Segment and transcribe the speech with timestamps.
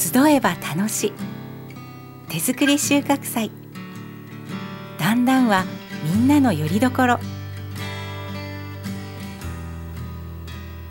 [0.00, 1.12] 集えば楽しい。
[2.30, 3.50] 手作り収穫祭。
[4.98, 5.66] だんだんは
[6.04, 7.20] みんなの拠り所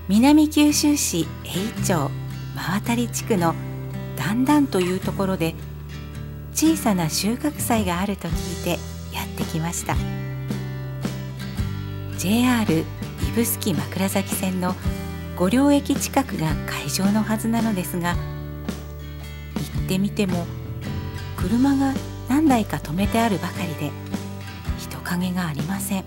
[0.07, 2.11] 南九州市永町
[2.55, 3.55] 真渡地区の
[4.15, 5.55] だんだんというところで
[6.53, 8.69] 小さな収穫祭があると聞いて
[9.11, 9.95] やってきました。
[12.19, 12.85] JR
[13.35, 14.75] 指宿枕崎線の
[15.35, 18.15] 五両駅近くが会場のはずなのですが
[19.89, 20.45] ってみても
[21.35, 21.95] 車が
[22.27, 23.91] 何台か止めてあるばかりで
[24.77, 26.03] 人影がありません。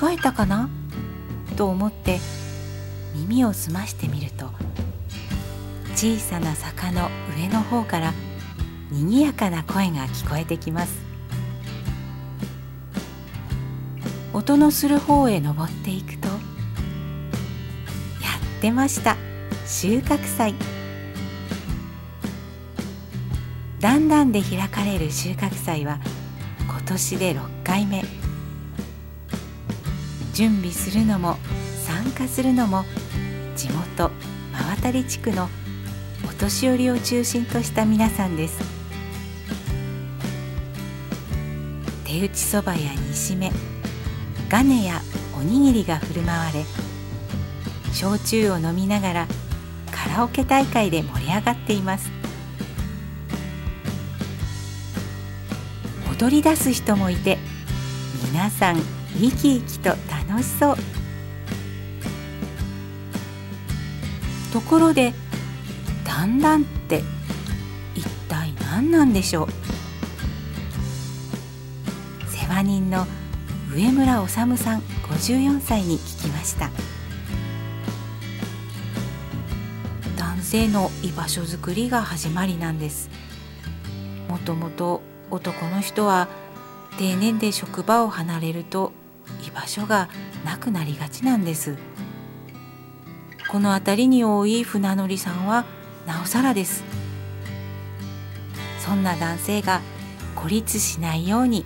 [0.00, 0.70] 間違えたかな？
[1.56, 2.20] と思って
[3.14, 4.46] 耳を澄ましてみると
[5.94, 8.14] 小さな坂の上の方から
[8.90, 11.02] 賑やかな声が聞こえてきます。
[14.32, 16.38] 音のする方へ登っていくとやっ
[18.62, 19.18] てました。
[19.66, 20.54] 収穫祭。
[23.80, 25.98] だんだんで開かれる収穫祭は
[26.68, 28.04] 今年で6回目。
[30.32, 31.36] 準備するのも
[31.84, 32.84] 参加するのも
[33.54, 34.10] 地元
[34.52, 35.48] 真渡地区の
[36.24, 38.82] お年寄りを中心とした皆さんです。
[42.04, 43.50] 手打ちそばや煮しめ
[44.48, 45.00] ガネや
[45.38, 46.64] おにぎりが振る舞われ
[47.92, 49.26] 焼酎を飲みながら
[50.12, 52.10] カラオケ大会で盛り上がっています。
[56.20, 57.38] 踊り出す人もいて
[58.30, 58.76] 皆さん
[59.14, 59.96] 生き生きと
[60.28, 60.76] 楽しそう。
[64.52, 65.14] ところで
[66.04, 67.02] だんだんって
[67.94, 69.48] 一体何なんでしょう？
[72.30, 73.06] 世話人の
[73.74, 76.68] 上村治さん54歳に聞きました。
[80.52, 83.08] 性の居場所づくりが始まりなんです。
[84.28, 86.28] もともと男の人は
[86.98, 88.92] 定年で職場を離れると
[89.48, 90.10] 居場所が
[90.44, 91.78] なくなりがちなんです。
[93.50, 95.64] この辺りに多い船乗りさんは
[96.06, 96.84] なおさらです。
[98.78, 99.80] そんな男性が
[100.34, 101.64] 孤立しないように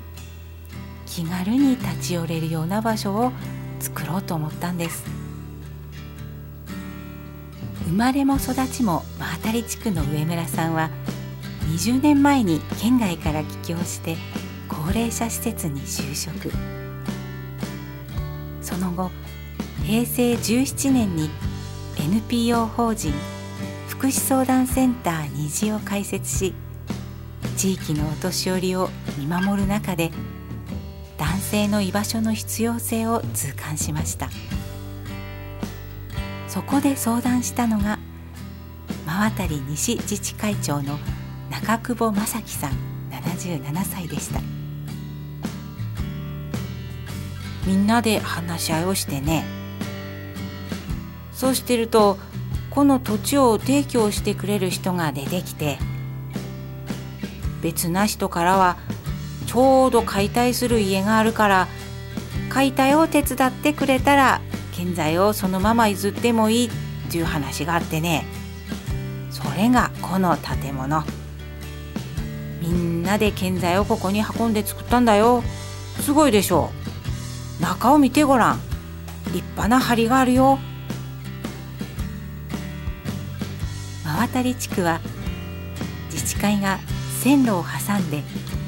[1.07, 3.33] 気軽に立ち寄れるような場所を
[3.81, 5.16] 作ろうと思ったんです。
[7.87, 10.91] 生まれも育ちも真渡地区の上村さんは
[11.73, 14.17] 20年前に県外から帰郷して
[14.69, 16.51] 高齢者施設に就職。
[18.61, 19.11] その後
[19.85, 21.31] 平成17年に
[21.97, 23.15] NPO 法人
[23.89, 26.53] 福祉相談センター虹を開設し
[27.57, 30.11] 地域のお年寄りを見守る中で
[31.17, 34.29] 男性の居場所の必要性を痛感しました。
[36.57, 37.99] そこで相談したのが
[39.05, 40.99] 真渡西自治会長の
[41.51, 42.71] 中久保正樹さん
[43.11, 44.41] 77歳でした。
[47.67, 49.45] みんなで話し合いをしてね。
[51.35, 52.17] そうしてると
[52.71, 55.77] この土地を提供してくれる人が出てきて
[57.61, 58.79] 別な人からは
[59.47, 61.69] ちょうど解体する家があるから
[62.49, 64.41] 解体を手伝ってくれたら
[64.77, 66.71] 建材をそのまま譲ってもいいっ
[67.11, 68.27] ていう話があってね。
[69.31, 71.03] それがこの建物。
[72.61, 75.43] みんなで建材をここに運んで作ったんだよ。
[76.01, 76.71] すごいでしょ。
[77.61, 78.61] 中を見てごらん。
[79.33, 80.59] 立派な梁があるよ。
[84.05, 85.01] 真渡地区は
[86.11, 86.79] 自治会が
[87.21, 88.23] 線路を挟んで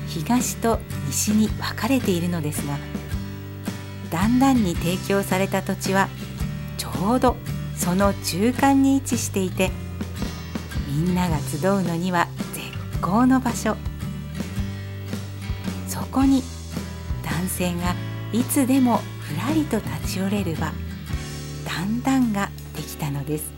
[0.08, 2.76] 東と西に分かれているのですが
[4.10, 6.08] だんだんに提供された土地は
[6.76, 7.36] ちょうど
[7.76, 9.70] その中間に位置していて
[10.88, 13.76] みんなが集うのには絶好の場所。
[15.86, 16.42] そこに
[17.22, 17.94] 男性が
[18.32, 20.72] いつでもふらりと立ち寄れる場
[21.64, 23.52] だんだんができたのです。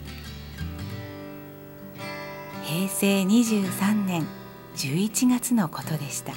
[2.65, 4.27] 平成23年
[4.77, 6.33] 11月のことでした。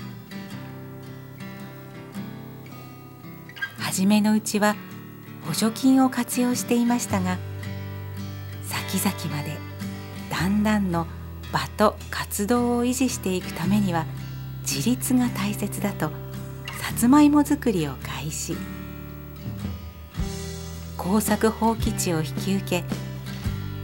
[3.94, 4.76] 初めのうちは
[5.46, 7.38] 補助金を活用していましたが
[8.64, 9.56] 先々まで
[10.32, 11.06] だんだんの
[11.52, 14.08] 場と活動を維持していくためには
[14.64, 16.10] 自立が大切だと
[16.82, 18.58] さつまいも作りを開始。
[20.98, 22.84] 耕作放棄地を引き受け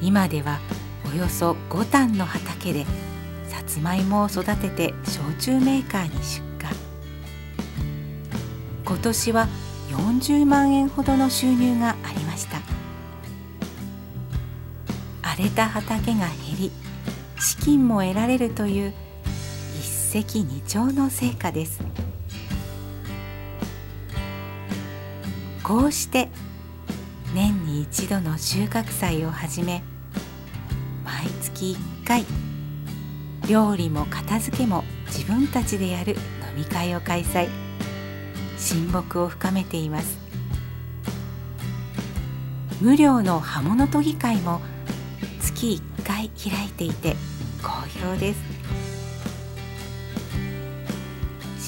[0.01, 0.59] 今では
[1.13, 2.85] およそ5反の畑で
[3.47, 6.75] さつまいもを育てて焼酎メーカーに出荷。
[8.83, 9.47] 今年は
[9.99, 12.61] 40万円ほどの収入がありました。
[15.21, 16.71] 荒れた畑が減り
[17.39, 18.93] 資金も得られるという
[19.79, 21.81] 一石二鳥の成果です。
[25.63, 26.29] こうして
[27.35, 29.83] 年に一度の収穫祭をはじめ
[31.05, 32.25] 毎月1回
[33.47, 37.68] 料理も片付けも自分たちでやる飲み会を開催。
[38.59, 40.19] 親睦を深めています。
[42.81, 44.61] 無料の刃物研ぎ会も
[45.41, 47.15] 月1回開いていて
[47.63, 47.69] 好
[47.99, 48.39] 評です。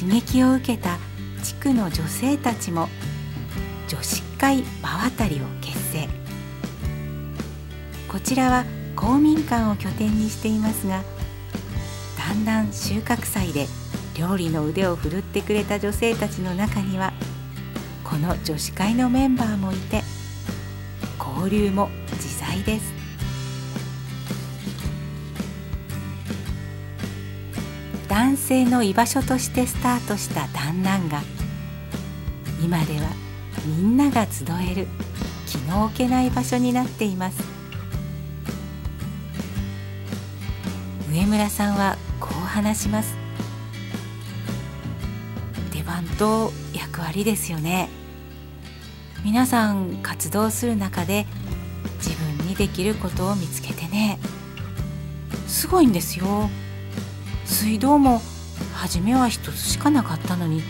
[0.01, 0.97] 刺激を受けた
[1.43, 2.87] 地区の女性たちも
[3.87, 6.07] 女子会場渡りを結成。
[8.07, 8.65] こちらは
[8.95, 11.01] 公民館を拠点にしていますが
[12.17, 13.67] だんだん収穫祭で
[14.17, 17.13] 料理の腕を振るってくれた女性たちの中には
[18.03, 20.01] この女子会のメンバーもいて
[21.17, 22.93] 交流も自在です。
[28.07, 31.21] 男性の居場所としてスタートした団らんが
[32.61, 33.07] 今では
[33.65, 34.87] みんなが集える
[35.47, 37.41] 気の置けない場所になっています。
[41.09, 43.15] 上村さんはこう話します。
[45.91, 47.89] 番と役割ですよね。
[49.25, 51.25] 皆さん活動する中で
[51.97, 54.17] 自分にできることを見つけてね。
[55.47, 56.49] すごいんですよ。
[57.45, 58.21] 水道も
[58.73, 60.63] 初めは一つしかなかったのに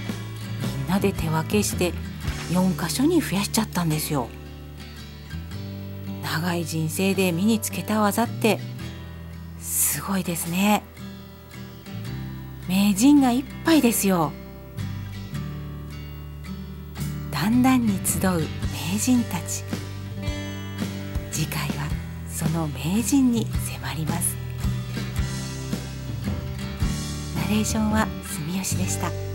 [0.79, 1.93] みんなで手分けして
[2.49, 4.27] 4箇所に増やしちゃったんですよ。
[6.23, 8.59] 長い人生で身につけた技って
[9.59, 10.81] すごいですね。
[12.67, 14.31] 名人がいっぱいですよ。
[17.41, 18.21] だんだんに集う
[18.93, 19.63] 名人たち
[21.31, 21.89] 次回は
[22.29, 24.37] その名人に迫ります
[27.35, 29.30] ナレーションは住吉でした。